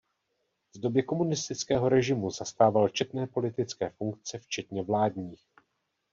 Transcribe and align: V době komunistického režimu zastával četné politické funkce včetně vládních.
V 0.75 0.79
době 0.79 1.03
komunistického 1.03 1.89
režimu 1.89 2.29
zastával 2.31 2.89
četné 2.89 3.27
politické 3.27 3.89
funkce 3.89 4.37
včetně 4.39 4.83
vládních. 4.83 5.45